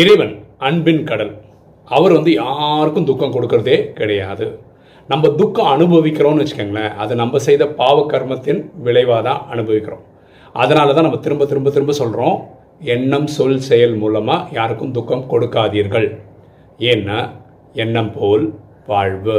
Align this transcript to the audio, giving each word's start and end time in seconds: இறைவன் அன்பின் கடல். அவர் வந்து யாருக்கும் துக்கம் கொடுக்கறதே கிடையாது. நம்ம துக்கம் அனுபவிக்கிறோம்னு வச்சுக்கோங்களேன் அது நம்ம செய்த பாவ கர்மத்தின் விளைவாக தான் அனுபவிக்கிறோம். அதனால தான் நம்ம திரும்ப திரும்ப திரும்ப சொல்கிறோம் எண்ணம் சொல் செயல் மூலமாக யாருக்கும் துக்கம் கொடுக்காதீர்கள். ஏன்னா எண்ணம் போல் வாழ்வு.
இறைவன் 0.00 0.32
அன்பின் 0.68 1.02
கடல். 1.08 1.32
அவர் 1.96 2.12
வந்து 2.16 2.30
யாருக்கும் 2.42 3.06
துக்கம் 3.08 3.34
கொடுக்கறதே 3.34 3.76
கிடையாது. 3.98 4.46
நம்ம 5.10 5.28
துக்கம் 5.40 5.70
அனுபவிக்கிறோம்னு 5.74 6.42
வச்சுக்கோங்களேன் 6.42 6.94
அது 7.02 7.12
நம்ம 7.20 7.38
செய்த 7.46 7.64
பாவ 7.80 7.98
கர்மத்தின் 8.12 8.60
விளைவாக 8.86 9.20
தான் 9.28 9.42
அனுபவிக்கிறோம். 9.54 10.02
அதனால 10.62 10.94
தான் 10.96 11.06
நம்ம 11.08 11.20
திரும்ப 11.26 11.46
திரும்ப 11.50 11.70
திரும்ப 11.76 11.94
சொல்கிறோம் 12.00 12.36
எண்ணம் 12.94 13.28
சொல் 13.36 13.60
செயல் 13.68 13.96
மூலமாக 14.02 14.48
யாருக்கும் 14.58 14.94
துக்கம் 14.96 15.28
கொடுக்காதீர்கள். 15.32 16.08
ஏன்னா 16.92 17.18
எண்ணம் 17.84 18.12
போல் 18.16 18.44
வாழ்வு. 18.90 19.38